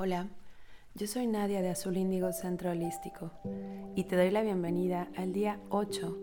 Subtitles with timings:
[0.00, 0.28] Hola,
[0.94, 3.32] yo soy Nadia de Azul Índigo Centro Holístico
[3.96, 6.16] y te doy la bienvenida al día 8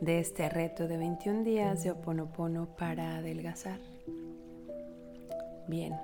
[0.00, 3.80] de este reto de 21 días de Oponopono para adelgazar.
[5.66, 5.96] Bien,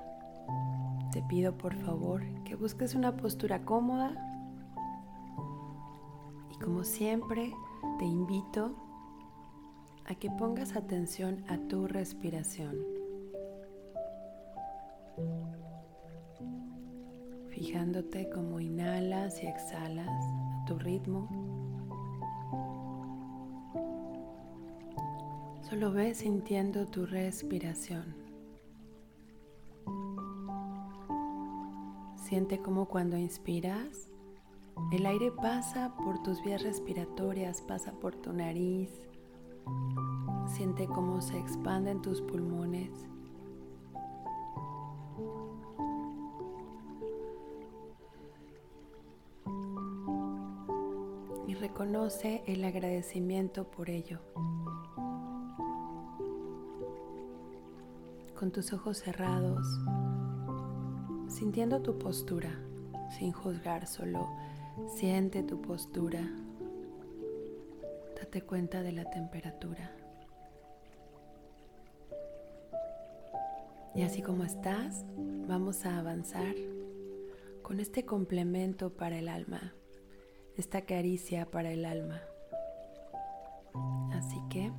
[1.13, 4.17] te pido por favor que busques una postura cómoda
[6.51, 7.53] y como siempre
[8.01, 8.75] te invito
[10.07, 12.85] a que pongas atención a tu respiración.
[17.53, 21.29] Fijándote como inhalas y exhalas a tu ritmo.
[25.61, 28.15] Solo ve sintiendo tu respiración.
[32.17, 34.09] Siente como cuando inspiras,
[34.91, 38.91] el aire pasa por tus vías respiratorias, pasa por tu nariz.
[40.47, 42.91] Siente cómo se expanden tus pulmones
[51.63, 54.19] reconoce el agradecimiento por ello.
[58.37, 59.65] Con tus ojos cerrados,
[61.29, 62.51] sintiendo tu postura,
[63.17, 64.29] sin juzgar, solo
[64.97, 66.29] siente tu postura.
[68.17, 69.93] Date cuenta de la temperatura.
[73.95, 75.05] Y así como estás,
[75.47, 76.57] vamos a avanzar
[77.63, 79.73] con este complemento para el alma
[80.57, 82.21] esta caricia para el alma.
[84.13, 84.71] Así que,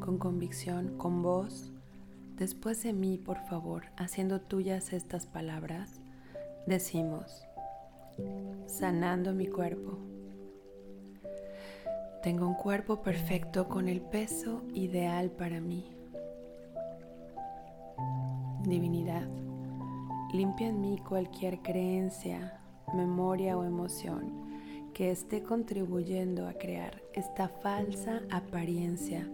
[0.00, 1.72] con convicción, con voz,
[2.36, 6.00] después de mí, por favor, haciendo tuyas estas palabras,
[6.66, 7.44] decimos,
[8.66, 9.98] sanando mi cuerpo.
[12.22, 15.86] Tengo un cuerpo perfecto con el peso ideal para mí.
[18.64, 19.28] Divinidad,
[20.32, 22.60] limpia en mí cualquier creencia,
[22.94, 24.46] memoria o emoción
[24.96, 29.28] que esté contribuyendo a crear esta falsa apariencia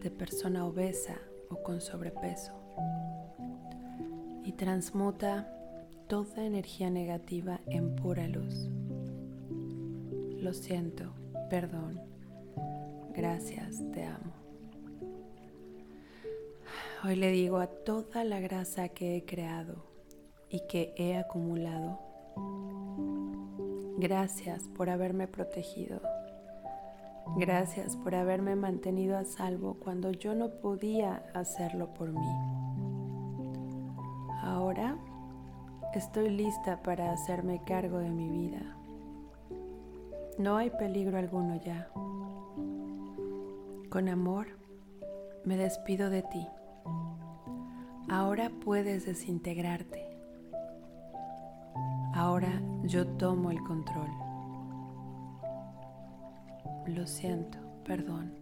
[0.00, 1.16] de persona obesa
[1.48, 2.52] o con sobrepeso
[4.42, 5.48] y transmuta
[6.08, 8.68] toda energía negativa en pura luz.
[10.42, 11.14] Lo siento,
[11.50, 12.00] perdón,
[13.14, 14.32] gracias, te amo.
[17.04, 19.86] Hoy le digo a toda la grasa que he creado
[20.50, 22.00] y que he acumulado,
[23.98, 26.02] Gracias por haberme protegido.
[27.38, 32.32] Gracias por haberme mantenido a salvo cuando yo no podía hacerlo por mí.
[34.42, 34.96] Ahora
[35.94, 38.76] estoy lista para hacerme cargo de mi vida.
[40.38, 41.88] No hay peligro alguno ya.
[43.88, 44.48] Con amor,
[45.44, 46.46] me despido de ti.
[48.08, 50.05] Ahora puedes desintegrarte.
[52.16, 54.08] Ahora yo tomo el control.
[56.86, 58.32] Lo siento, perdón.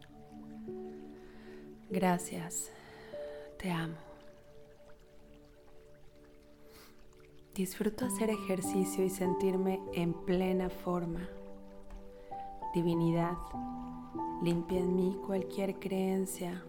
[1.91, 2.71] Gracias,
[3.59, 3.97] te amo.
[7.53, 11.29] Disfruto hacer ejercicio y sentirme en plena forma.
[12.75, 13.37] Divinidad,
[14.41, 16.63] limpia en mí cualquier creencia,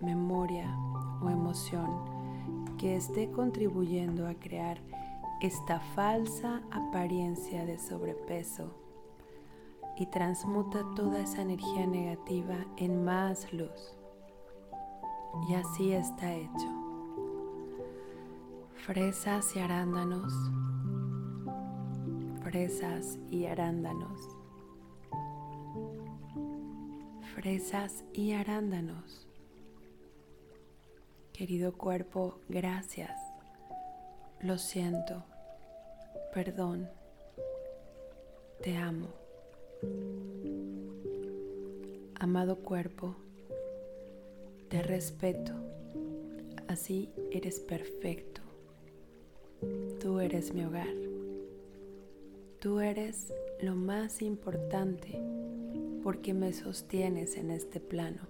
[0.00, 0.74] memoria
[1.22, 2.16] o emoción
[2.78, 4.80] que esté contribuyendo a crear
[5.40, 8.74] esta falsa apariencia de sobrepeso
[9.98, 13.96] y transmuta toda esa energía negativa en más luz.
[15.48, 16.68] Y así está hecho.
[18.86, 20.32] Fresas y arándanos,
[22.42, 24.28] fresas y arándanos,
[27.34, 29.26] fresas y arándanos.
[31.32, 33.25] Querido cuerpo, gracias
[34.46, 35.24] lo siento,
[36.32, 36.88] perdón,
[38.62, 39.08] te amo.
[42.14, 43.16] Amado cuerpo,
[44.68, 45.52] te respeto,
[46.68, 48.40] así eres perfecto.
[50.00, 50.94] Tú eres mi hogar.
[52.60, 55.20] Tú eres lo más importante
[56.04, 58.22] porque me sostienes en este plano.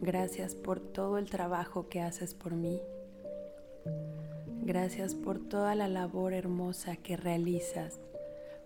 [0.00, 2.80] Gracias por todo el trabajo que haces por mí
[4.70, 7.98] Gracias por toda la labor hermosa que realizas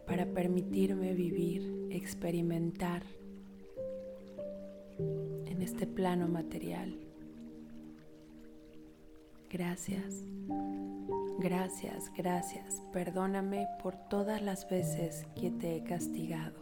[0.07, 3.03] para permitirme vivir, experimentar
[4.99, 6.95] en este plano material.
[9.49, 10.27] Gracias,
[11.39, 12.83] gracias, gracias.
[12.93, 16.61] Perdóname por todas las veces que te he castigado.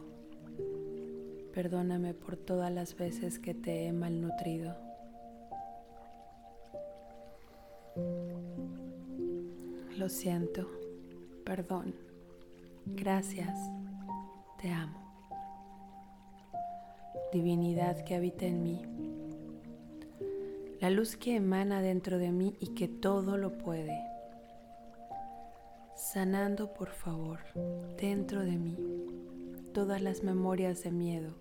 [1.53, 4.82] Perdóname por todas las veces que te he malnutrido.
[10.03, 10.69] Lo siento.
[11.45, 11.95] Perdón.
[12.87, 13.57] Gracias.
[14.61, 14.99] Te amo.
[17.33, 18.83] Divinidad que habita en mí.
[20.81, 23.97] La luz que emana dentro de mí y que todo lo puede.
[25.95, 27.39] Sanando, por favor,
[27.97, 28.77] dentro de mí
[29.73, 31.37] todas las memorias de miedo,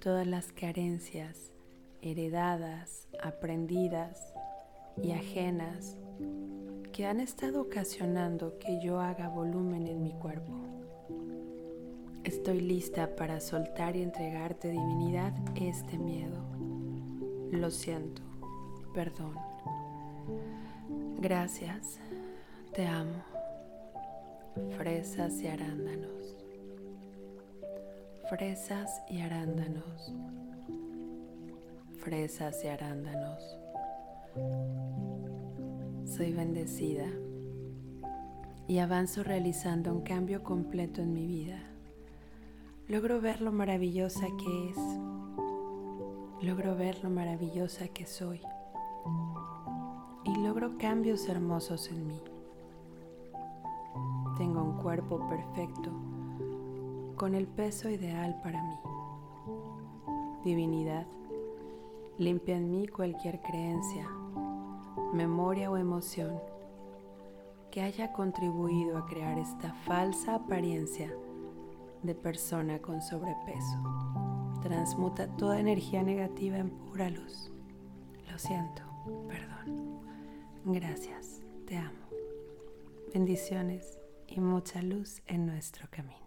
[0.00, 1.50] todas las carencias
[2.02, 4.34] heredadas, aprendidas
[5.02, 5.96] y ajenas
[6.94, 10.52] que han estado ocasionando que yo haga volumen en mi cuerpo.
[12.22, 16.38] Estoy lista para soltar y entregarte, divinidad, este miedo.
[17.50, 18.22] Lo siento,
[18.94, 19.34] perdón.
[21.18, 21.98] Gracias,
[22.72, 23.24] te amo.
[24.76, 26.36] Fresas y arándanos.
[28.30, 30.14] Fresas y arándanos.
[31.98, 33.58] Fresas y arándanos.
[36.16, 37.06] Soy bendecida
[38.68, 41.58] y avanzo realizando un cambio completo en mi vida.
[42.86, 44.76] Logro ver lo maravillosa que es.
[46.40, 48.40] Logro ver lo maravillosa que soy.
[50.22, 52.20] Y logro cambios hermosos en mí.
[54.38, 55.90] Tengo un cuerpo perfecto
[57.16, 58.76] con el peso ideal para mí.
[60.44, 61.06] Divinidad,
[62.18, 64.08] limpia en mí cualquier creencia
[65.14, 66.40] memoria o emoción
[67.70, 71.12] que haya contribuido a crear esta falsa apariencia
[72.02, 73.78] de persona con sobrepeso.
[74.62, 77.50] Transmuta toda energía negativa en pura luz.
[78.30, 78.82] Lo siento,
[79.28, 80.00] perdón.
[80.64, 82.08] Gracias, te amo.
[83.12, 86.23] Bendiciones y mucha luz en nuestro camino.